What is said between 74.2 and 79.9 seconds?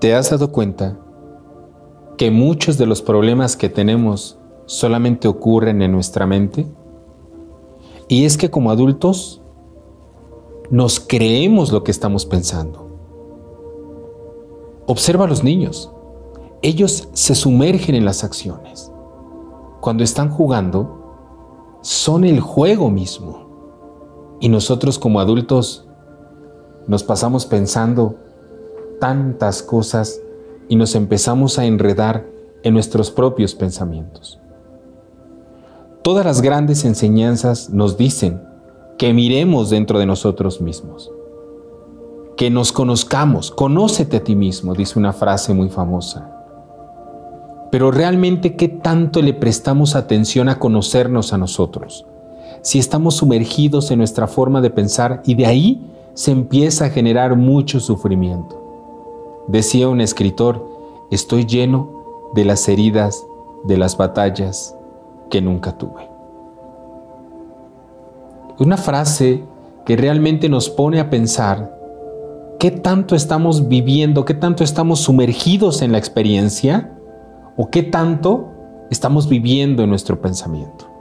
qué tanto estamos sumergidos en la experiencia o qué tanto estamos viviendo en